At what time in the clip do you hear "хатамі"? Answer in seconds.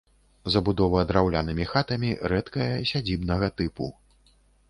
1.73-2.09